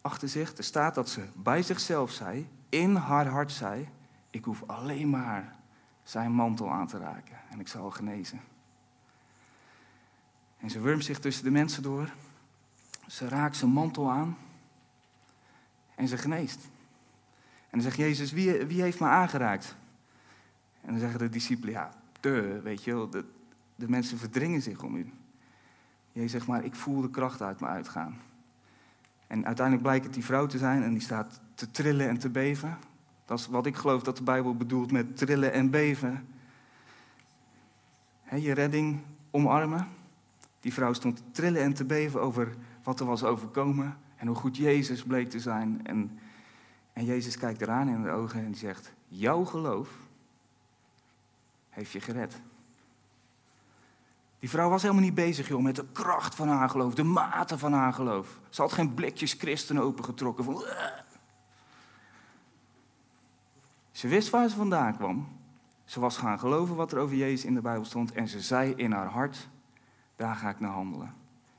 [0.00, 3.88] achter zich, er staat dat ze bij zichzelf zei, in haar hart zei,
[4.30, 5.56] ik hoef alleen maar
[6.02, 8.40] zijn mantel aan te raken en ik zal genezen.
[10.58, 12.12] En ze wurmt zich tussen de mensen door.
[13.06, 14.36] Ze raakt zijn mantel aan
[15.94, 16.64] en ze geneest.
[17.44, 19.76] En dan zegt Jezus, wie, wie heeft me aangeraakt?
[20.88, 23.24] En dan zeggen de discipelen, ja, de, weet je wel, de,
[23.88, 25.12] mensen verdringen zich om u.
[26.12, 28.16] Jezus zegt maar, ik voel de kracht uit me uitgaan.
[29.26, 32.28] En uiteindelijk blijkt het die vrouw te zijn en die staat te trillen en te
[32.28, 32.78] beven.
[33.24, 36.26] Dat is wat ik geloof dat de Bijbel bedoelt met trillen en beven.
[38.36, 39.86] je redding omarmen.
[40.60, 44.36] Die vrouw stond te trillen en te beven over wat er was overkomen en hoe
[44.36, 45.86] goed Jezus bleek te zijn.
[45.86, 46.18] En,
[46.92, 50.06] en Jezus kijkt eraan in de ogen en die zegt: Jouw geloof
[51.78, 52.40] heeft je gered.
[54.38, 57.58] Die vrouw was helemaal niet bezig joh, met de kracht van haar geloof, de mate
[57.58, 58.40] van haar geloof.
[58.48, 60.64] Ze had geen blikjes christenen opengetrokken van.
[63.90, 65.28] Ze wist waar ze vandaan kwam.
[65.84, 68.12] Ze was gaan geloven wat er over Jezus in de Bijbel stond.
[68.12, 69.48] En ze zei in haar hart:
[70.16, 71.14] daar ga ik naar handelen.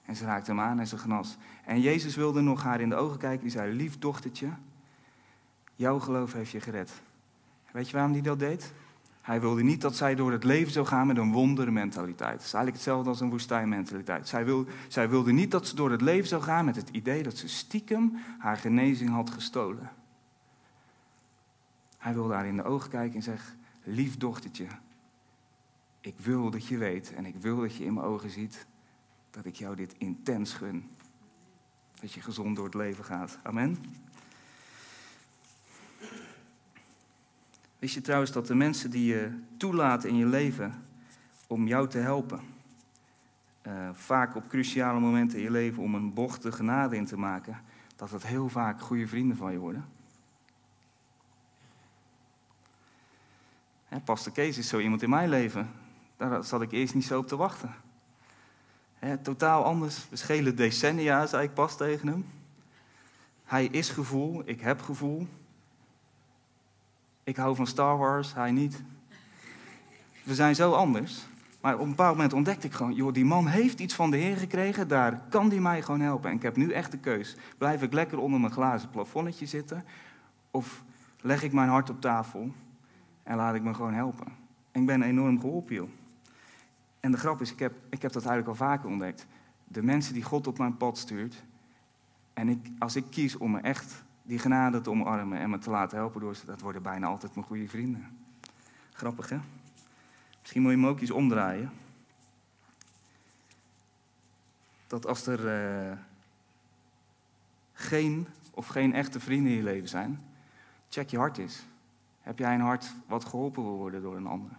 [0.06, 1.38] En ze raakte hem aan en ze genas.
[1.66, 3.42] En Jezus wilde nog haar in de ogen kijken.
[3.42, 4.50] Die zei: Lief dochtertje,
[5.76, 7.02] jouw geloof heeft je gered.
[7.72, 8.74] Weet je waarom hij dat deed?
[9.30, 12.38] Hij wilde niet dat zij door het leven zou gaan met een wondermentaliteit.
[12.38, 14.28] Dat is eigenlijk hetzelfde als een woestijnmentaliteit.
[14.28, 17.24] Zij, wil, zij wilde niet dat ze door het leven zou gaan met het idee
[17.24, 19.92] dat ze stiekem haar genezing had gestolen.
[21.98, 24.68] Hij wilde haar in de ogen kijken en zeggen: Lief dochtertje,
[26.02, 28.66] ik wil dat je weet en ik wil dat je in mijn ogen ziet
[29.32, 30.90] dat ik jou dit intens gun.
[32.00, 33.40] Dat je gezond door het leven gaat.
[33.44, 33.78] Amen.
[37.80, 40.86] Wist je trouwens dat de mensen die je toelaat in je leven
[41.48, 42.40] om jou te helpen,
[43.68, 47.18] uh, vaak op cruciale momenten in je leven om een bocht de genade in te
[47.18, 47.62] maken,
[47.96, 49.86] dat dat heel vaak goede vrienden van je worden?
[53.88, 55.72] Hè, Pastor Kees is zo iemand in mijn leven.
[56.18, 57.76] Daar zat ik eerst niet zo op te wachten.
[59.22, 60.10] totaal anders.
[60.10, 62.26] We schelen decennia, zei ik pas tegen hem.
[63.44, 65.28] Hij is gevoel, ik heb gevoel.
[67.30, 68.84] Ik hou van Star Wars, hij niet.
[70.24, 71.26] We zijn zo anders.
[71.62, 74.18] Maar op een bepaald moment ontdekte ik gewoon, joh, die man heeft iets van de
[74.18, 76.30] Heer gekregen, daar kan die mij gewoon helpen.
[76.30, 77.36] En ik heb nu echt de keus.
[77.58, 79.86] Blijf ik lekker onder mijn glazen plafonnetje zitten?
[80.52, 80.84] Of
[81.22, 82.52] leg ik mijn hart op tafel
[83.24, 84.28] en laat ik me gewoon helpen?
[84.72, 85.90] En ik ben enorm geholpen, joh.
[87.00, 89.28] En de grap is, ik heb, ik heb dat eigenlijk al vaker ontdekt.
[89.68, 91.44] De mensen die God op mijn pad stuurt,
[92.34, 95.70] en ik, als ik kies om me echt die genade te omarmen en me te
[95.70, 98.18] laten helpen door ze, dat worden bijna altijd mijn goede vrienden.
[98.92, 99.40] Grappig, hè?
[100.40, 101.72] Misschien moet je hem ook eens omdraaien.
[104.88, 105.40] Dat als er
[105.90, 105.98] uh,
[107.74, 110.24] geen of geen echte vrienden in je leven zijn,
[110.90, 111.66] check je hart eens.
[112.22, 114.52] Heb jij een hart wat geholpen wil worden door een ander?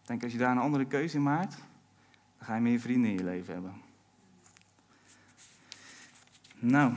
[0.00, 1.56] Ik denk als je daar een andere keuze in maakt,
[2.38, 3.74] dan ga je meer vrienden in je leven hebben.
[6.58, 6.92] Nou.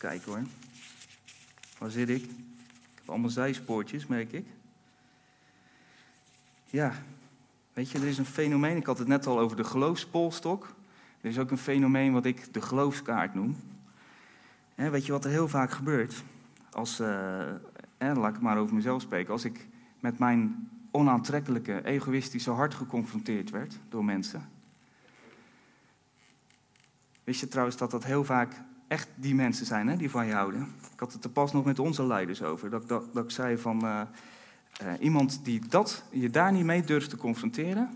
[0.00, 0.42] Kijken hoor.
[1.78, 2.22] Waar zit ik?
[2.22, 4.46] Ik heb allemaal zijspoortjes, merk ik.
[6.66, 6.92] Ja,
[7.72, 8.76] weet je, er is een fenomeen.
[8.76, 10.74] Ik had het net al over de geloofspolstok.
[11.20, 13.56] Er is ook een fenomeen wat ik de geloofskaart noem.
[14.74, 16.22] weet je wat er heel vaak gebeurt?
[16.70, 17.06] Als, uh,
[17.98, 19.32] laat ik maar over mezelf spreken.
[19.32, 24.48] Als ik met mijn onaantrekkelijke, egoïstische hart geconfronteerd werd door mensen.
[27.24, 30.32] Wist je trouwens dat dat heel vaak echt die mensen zijn hè, die van je
[30.32, 30.62] houden?
[30.92, 32.70] Ik had het er pas nog met onze leiders over.
[32.70, 34.00] Dat, dat, dat ik zei van uh,
[34.82, 37.90] uh, iemand die dat, je daar niet mee durft te confronteren.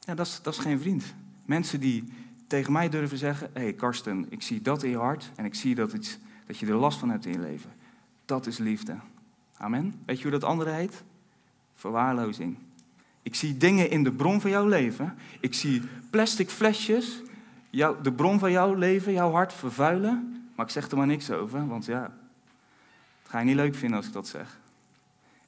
[0.00, 1.14] Ja, dat is, dat is geen vriend.
[1.44, 2.04] Mensen die
[2.46, 5.54] tegen mij durven zeggen: Hé hey Karsten, ik zie dat in je hart en ik
[5.54, 7.70] zie dat, iets, dat je er last van hebt in je leven.
[8.24, 8.96] Dat is liefde.
[9.56, 9.94] Amen.
[10.04, 11.02] Weet je hoe dat andere heet?
[11.74, 12.56] Verwaarlozing.
[13.22, 15.14] Ik zie dingen in de bron van jouw leven.
[15.40, 17.22] Ik zie plastic flesjes,
[18.02, 20.48] de bron van jouw leven, jouw hart vervuilen.
[20.54, 23.96] Maar ik zeg er maar niks over, want ja, dat ga je niet leuk vinden
[23.96, 24.58] als ik dat zeg.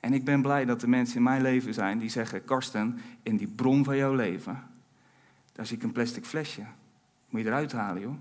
[0.01, 3.37] En ik ben blij dat er mensen in mijn leven zijn die zeggen: Karsten, in
[3.37, 4.63] die bron van jouw leven,
[5.53, 6.63] daar zie ik een plastic flesje.
[7.29, 8.15] Moet je eruit halen, joh.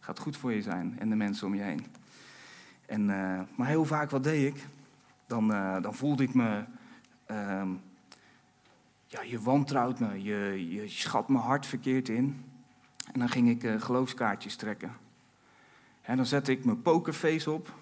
[0.00, 1.86] Gaat goed voor je zijn en de mensen om je heen.
[2.86, 4.66] En, uh, maar heel vaak, wat deed ik?
[5.26, 6.64] Dan, uh, dan voelde ik me
[7.26, 7.68] ehm,
[9.06, 12.44] ja, je wantrouwt me, je, je schat mijn hart verkeerd in.
[13.18, 14.96] En dan ging ik uh, geloofskaartjes trekken.
[16.02, 17.72] En dan zette ik mijn pokerface op.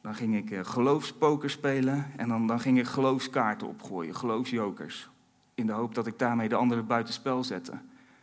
[0.00, 5.08] Dan ging ik uh, geloofspoker spelen en dan, dan ging ik geloofskaarten opgooien, geloofsjokers.
[5.54, 7.70] In de hoop dat ik daarmee de anderen buitenspel zette.
[7.70, 7.78] Hé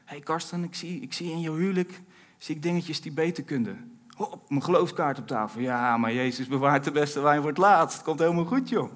[0.05, 2.01] hey Karsten, ik zie, ik zie in jouw huwelijk
[2.37, 3.99] zie ik dingetjes die beter kunnen.
[4.09, 5.61] Hop, mijn geloofskaart op tafel.
[5.61, 8.01] Ja, maar Jezus bewaart de beste wijn voor het laatst.
[8.01, 8.91] Komt helemaal goed, joh.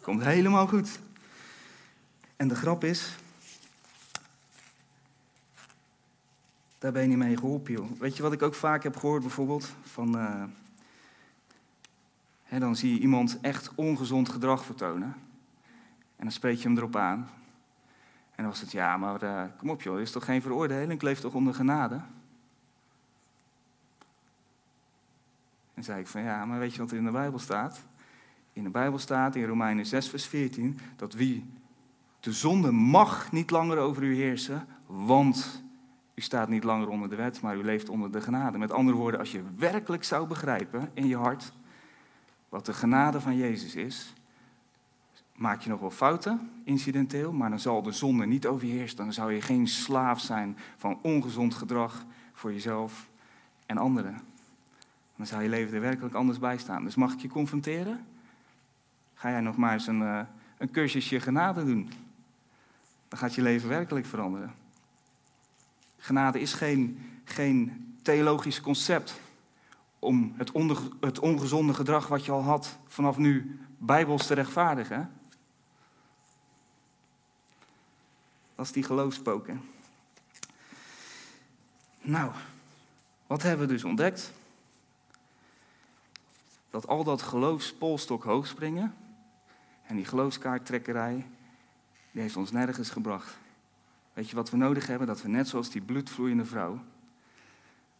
[0.00, 1.00] Komt helemaal goed.
[2.36, 3.16] En de grap is,
[6.78, 7.90] daar ben je niet mee geholpen, joh.
[7.98, 9.74] Weet je wat ik ook vaak heb gehoord, bijvoorbeeld?
[9.82, 10.42] Van, uh,
[12.42, 15.14] hè, dan zie je iemand echt ongezond gedrag vertonen.
[16.16, 17.18] En dan spreek je hem erop aan.
[18.34, 20.92] En dan was het, ja, maar uh, kom op joh, is toch geen veroordeling?
[20.92, 22.00] Ik leef toch onder genade?
[25.74, 27.84] En zei ik van, ja, maar weet je wat er in de Bijbel staat?
[28.52, 31.50] In de Bijbel staat in Romeinen 6, vers 14, dat wie
[32.20, 35.64] de zonde mag niet langer over u heersen, want
[36.16, 38.58] u staat niet langer onder de wet, maar u leeft onder de genade.
[38.58, 41.52] Met andere woorden, als je werkelijk zou begrijpen in je hart
[42.48, 44.14] wat de genade van Jezus is,
[45.34, 48.96] maak je nog wel fouten, incidenteel, maar dan zal de zonde niet overheersen.
[48.96, 53.08] Dan zou je geen slaaf zijn van ongezond gedrag voor jezelf
[53.66, 54.20] en anderen.
[55.16, 56.84] Dan zou je leven er werkelijk anders bij staan.
[56.84, 58.06] Dus mag ik je confronteren?
[59.14, 60.20] Ga jij nog maar eens een, uh,
[60.58, 61.90] een cursusje genade doen?
[63.08, 64.64] Dan gaat je leven werkelijk veranderen.
[65.98, 69.20] Genade is geen, geen theologisch concept
[69.98, 70.52] om het,
[71.00, 75.12] het ongezonde gedrag wat je al had vanaf nu bijbels te rechtvaardigen.
[78.54, 79.60] Dat is die geloofspoken.
[82.00, 82.32] Nou,
[83.26, 84.32] wat hebben we dus ontdekt?
[86.70, 88.94] Dat al dat geloofspolstok hoog springen
[89.86, 91.26] en die geloofskaarttrekkerij,
[92.10, 93.36] die heeft ons nergens gebracht.
[94.16, 95.06] Weet je wat we nodig hebben?
[95.06, 96.84] Dat we net zoals die bloedvloeiende vrouw,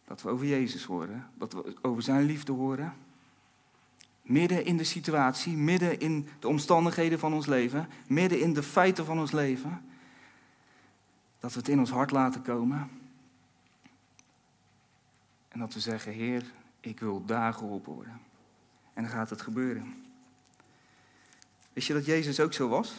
[0.05, 2.93] dat we over Jezus horen, dat we over zijn liefde horen.
[4.21, 9.05] Midden in de situatie, midden in de omstandigheden van ons leven, midden in de feiten
[9.05, 9.85] van ons leven.
[11.39, 12.89] Dat we het in ons hart laten komen.
[15.47, 16.43] En dat we zeggen, Heer,
[16.79, 18.21] ik wil daar geholpen worden.
[18.93, 20.03] En dan gaat het gebeuren.
[21.73, 22.93] Wist je dat Jezus ook zo was?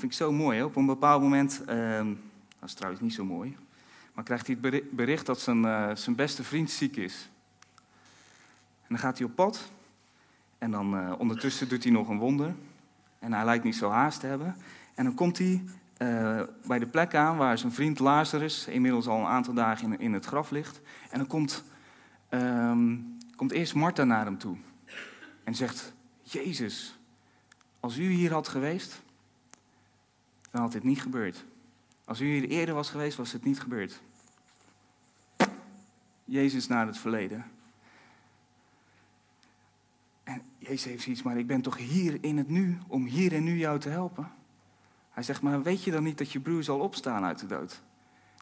[0.00, 0.58] Vind ik zo mooi.
[0.58, 0.64] Hè?
[0.64, 1.96] Op een bepaald moment, uh,
[2.58, 3.56] dat is trouwens niet zo mooi,
[4.14, 7.30] maar krijgt hij het bericht dat zijn, uh, zijn beste vriend ziek is.
[8.80, 9.70] En dan gaat hij op pad
[10.58, 12.54] en dan uh, ondertussen doet hij nog een wonder.
[13.18, 14.56] En hij lijkt niet zo haast te hebben.
[14.94, 15.64] En dan komt hij
[15.98, 20.00] uh, bij de plek aan waar zijn vriend Lazarus inmiddels al een aantal dagen in,
[20.00, 20.80] in het graf ligt.
[21.10, 21.64] En dan komt,
[22.30, 24.56] um, komt eerst Martha naar hem toe
[25.44, 26.98] en zegt: Jezus,
[27.80, 29.02] als u hier had geweest,
[30.50, 31.44] dan had dit niet gebeurd.
[32.04, 34.00] Als u hier eerder was geweest, was het niet gebeurd.
[36.24, 37.44] Jezus naar het verleden.
[40.22, 43.44] En Jezus heeft zoiets, maar ik ben toch hier in het nu, om hier en
[43.44, 44.30] nu jou te helpen.
[45.10, 47.82] Hij zegt, maar weet je dan niet dat je broer zal opstaan uit de dood?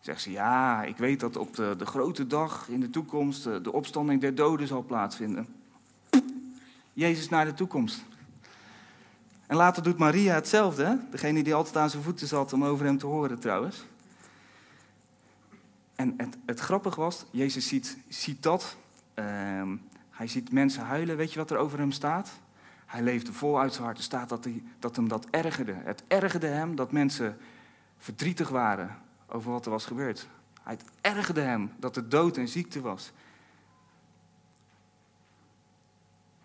[0.00, 3.60] Zegt ze, ja, ik weet dat op de, de grote dag in de toekomst de,
[3.60, 5.46] de opstanding der doden zal plaatsvinden.
[6.92, 8.04] Jezus naar de toekomst.
[9.48, 10.94] En later doet Maria hetzelfde, hè?
[11.10, 13.84] degene die altijd aan zijn voeten zat om over hem te horen trouwens.
[15.94, 18.76] En het, het grappige was, Jezus ziet, ziet dat.
[19.14, 19.76] Ehm,
[20.10, 21.16] hij ziet mensen huilen.
[21.16, 22.30] Weet je wat er over hem staat?
[22.86, 23.98] Hij leefde vol uit zijn hart.
[23.98, 25.74] Er staat dat, hij, dat hem dat ergerde.
[25.74, 27.36] Het ergerde hem dat mensen
[27.98, 30.28] verdrietig waren over wat er was gebeurd.
[30.62, 33.12] Het ergerde hem dat er dood en ziekte was.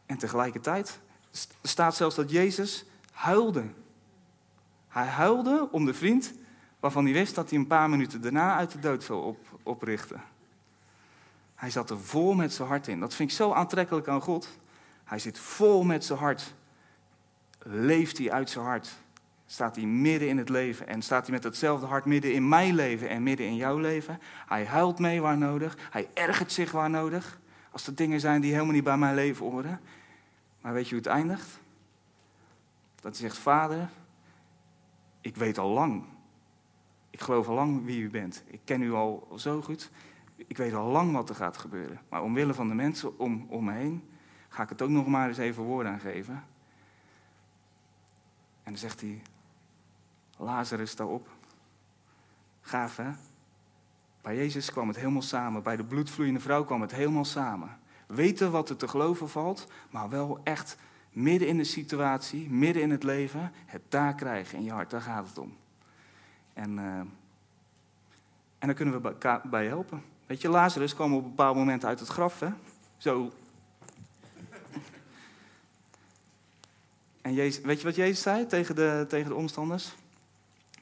[0.06, 1.00] En tegelijkertijd
[1.62, 3.64] staat zelfs dat Jezus huilde.
[4.88, 6.34] Hij huilde om de vriend
[6.80, 10.22] waarvan hij wist dat hij een paar minuten daarna uit de dood zou op, oprichten.
[11.56, 13.00] Hij zat er vol met zijn hart in.
[13.00, 14.50] Dat vind ik zo aantrekkelijk aan God.
[15.04, 16.54] Hij zit vol met zijn hart.
[17.60, 18.96] Leeft hij uit zijn hart.
[19.46, 22.76] Staat hij midden in het leven en staat hij met hetzelfde hart midden in mijn
[22.76, 24.20] leven en midden in jouw leven.
[24.48, 25.78] Hij huilt mee waar nodig.
[25.90, 27.40] Hij ergert zich waar nodig.
[27.72, 29.80] Als er dingen zijn die helemaal niet bij mijn leven horen.
[30.62, 31.60] Maar weet je hoe het eindigt?
[33.04, 33.90] Dat hij zegt, vader,
[35.22, 36.04] ik weet al lang.
[37.10, 38.44] Ik geloof al lang wie u bent.
[38.48, 39.92] Ik ken u al zo goed.
[40.36, 42.02] Ik weet al lang wat er gaat gebeuren.
[42.10, 44.10] Maar omwille van de mensen om, om me heen
[44.50, 46.34] ga ik het ook nog maar eens even woorden aan geven.
[48.64, 49.22] En dan zegt hij,
[50.38, 51.30] Lazarus, sta op.
[52.62, 53.12] Gaaf hè?
[54.22, 55.64] Bij Jezus kwam het helemaal samen.
[55.64, 57.80] Bij de bloedvloeiende vrouw kwam het helemaal samen.
[58.08, 60.78] Weten wat er te geloven valt, maar wel echt
[61.14, 64.90] midden in de situatie, midden in het leven, het daar krijgen in je hart.
[64.90, 65.58] Daar gaat het om.
[66.54, 67.10] En, uh, en
[68.60, 70.04] daar kunnen we bij, bij helpen.
[70.26, 72.50] Weet je, Lazarus kwam op een bepaald moment uit het graf, hè?
[72.98, 73.32] Zo.
[77.22, 79.96] En Jezus, weet je wat Jezus zei tegen de, tegen de omstanders?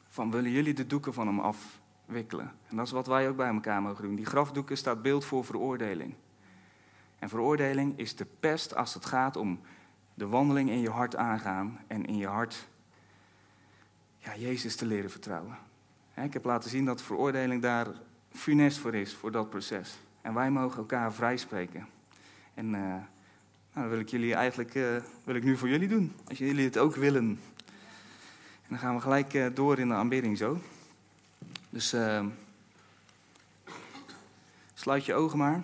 [0.08, 2.52] Van, willen jullie de doeken van hem afwikkelen?
[2.68, 4.16] En dat is wat wij ook bij elkaar mogen doen.
[4.16, 6.14] Die grafdoeken staat beeld voor veroordeling.
[7.20, 9.60] En veroordeling is de pest als het gaat om
[10.22, 12.68] de wandeling in je hart aangaan en in je hart
[14.18, 15.58] ja, Jezus te leren vertrouwen.
[16.16, 17.88] Ik heb laten zien dat veroordeling daar
[18.32, 20.00] funest voor is, voor dat proces.
[20.22, 21.88] En wij mogen elkaar vrijspreken.
[22.54, 23.04] En uh, nou,
[23.74, 26.78] dat wil ik jullie eigenlijk uh, wil ik nu voor jullie doen, als jullie het
[26.78, 27.40] ook willen.
[28.62, 30.60] En dan gaan we gelijk uh, door in de aanbidding zo.
[31.70, 31.96] Dus
[34.74, 35.64] sluit je ogen maar.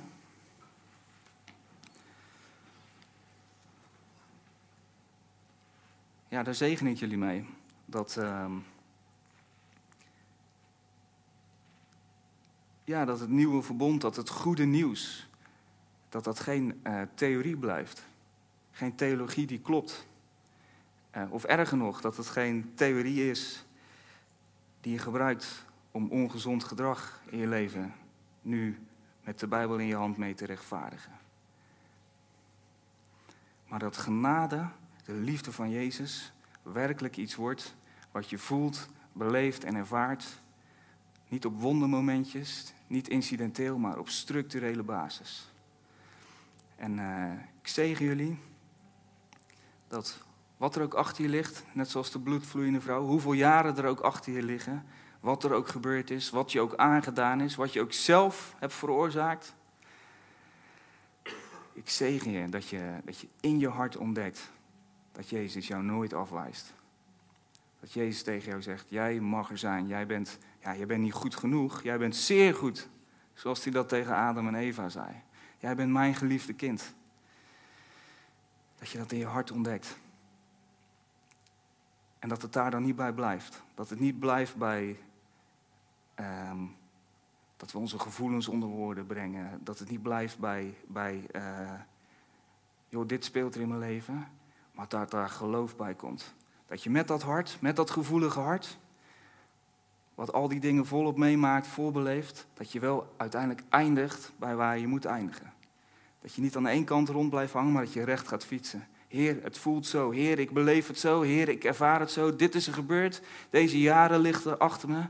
[6.30, 7.46] Ja, daar zegen ik jullie mee.
[7.86, 8.52] Dat, uh,
[12.84, 15.30] ja, dat het nieuwe verbond, dat het goede nieuws,
[16.10, 18.04] dat dat geen uh, theorie blijft.
[18.72, 20.08] Geen theologie die klopt.
[21.16, 23.66] Uh, of erger nog, dat het geen theorie is
[24.82, 27.94] die je gebruikt om ongezond gedrag in je leven
[28.42, 28.80] nu
[29.24, 31.12] met de Bijbel in je hand mee te rechtvaardigen.
[33.68, 34.70] Maar dat genade
[35.08, 36.32] de liefde van Jezus
[36.62, 37.76] werkelijk iets wordt
[38.12, 40.42] wat je voelt, beleeft en ervaart.
[41.28, 45.52] Niet op wondermomentjes, niet incidenteel, maar op structurele basis.
[46.76, 47.32] En uh,
[47.62, 48.40] ik zegen jullie
[49.88, 50.26] dat
[50.58, 54.00] wat er ook achter je ligt, net zoals de bloedvloeiende vrouw, hoeveel jaren er ook
[54.00, 54.86] achter je liggen,
[55.20, 58.74] wat er ook gebeurd is, wat je ook aangedaan is, wat je ook zelf hebt
[58.74, 59.56] veroorzaakt.
[61.74, 64.52] Ik zegen je dat je, dat je in je hart ontdekt
[65.18, 66.74] dat Jezus jou nooit afwijst.
[67.80, 71.14] Dat Jezus tegen jou zegt, jij mag er zijn, jij bent, ja, jij bent niet
[71.14, 72.90] goed genoeg, jij bent zeer goed.
[73.34, 75.22] Zoals hij dat tegen Adam en Eva zei.
[75.58, 76.94] Jij bent mijn geliefde kind.
[78.80, 79.98] Dat je dat in je hart ontdekt.
[82.20, 83.64] En dat het daar dan niet bij blijft.
[83.76, 85.00] Dat het niet blijft bij
[86.16, 86.76] um,
[87.56, 89.60] dat we onze gevoelens onder woorden brengen.
[89.64, 91.72] Dat het niet blijft bij, bij uh,
[92.90, 94.28] joh, dit speelt er in mijn leven.
[94.78, 96.34] Maar dat daar geloof bij komt.
[96.66, 98.78] Dat je met dat hart, met dat gevoelige hart,
[100.16, 104.88] wat al die dingen volop meemaakt, voorbeleeft, dat je wel uiteindelijk eindigt bij waar je
[104.88, 105.54] moet eindigen.
[106.22, 108.88] Dat je niet aan ene kant rond blijft hangen, maar dat je recht gaat fietsen.
[109.08, 110.12] Heer, het voelt zo.
[110.12, 111.22] Heer, ik beleef het zo.
[111.22, 112.36] Heer, ik ervaar het zo.
[112.36, 113.22] Dit is er gebeurd.
[113.50, 115.02] Deze jaren liggen er achter me.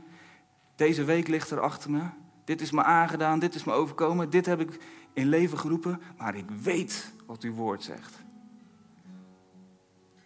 [0.76, 2.02] Deze week ligt er achter me.
[2.44, 3.38] Dit is me aangedaan.
[3.38, 4.30] Dit is me overkomen.
[4.30, 4.80] Dit heb ik
[5.12, 6.00] in leven geroepen.
[6.16, 8.26] Maar ik weet wat uw woord zegt.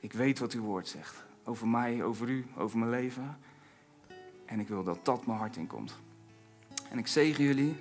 [0.03, 1.25] Ik weet wat uw woord zegt.
[1.45, 3.37] Over mij, over u, over mijn leven.
[4.45, 5.99] En ik wil dat dat mijn hart in komt.
[6.91, 7.77] En ik zegen jullie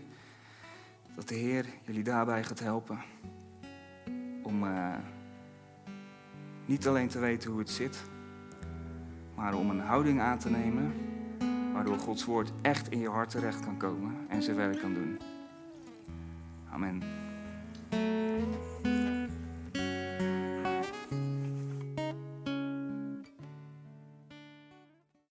[1.15, 2.99] dat de Heer jullie daarbij gaat helpen.
[4.43, 4.95] Om uh,
[6.65, 8.03] niet alleen te weten hoe het zit,
[9.35, 10.93] maar om een houding aan te nemen
[11.73, 15.19] waardoor Gods woord echt in je hart terecht kan komen en zijn werk kan doen.
[16.69, 17.20] Amen.